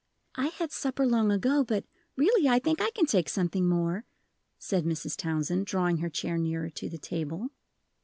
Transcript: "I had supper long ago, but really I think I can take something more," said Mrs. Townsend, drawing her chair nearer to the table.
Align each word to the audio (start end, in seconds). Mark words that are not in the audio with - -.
"I 0.33 0.47
had 0.47 0.71
supper 0.71 1.05
long 1.05 1.31
ago, 1.31 1.63
but 1.63 1.85
really 2.17 2.49
I 2.49 2.57
think 2.57 2.81
I 2.81 2.89
can 2.89 3.05
take 3.05 3.29
something 3.29 3.69
more," 3.69 4.03
said 4.57 4.83
Mrs. 4.83 5.15
Townsend, 5.15 5.67
drawing 5.67 5.97
her 5.97 6.09
chair 6.09 6.39
nearer 6.39 6.71
to 6.71 6.89
the 6.89 6.97
table. 6.97 7.49